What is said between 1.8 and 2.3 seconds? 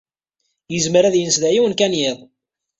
yiḍ.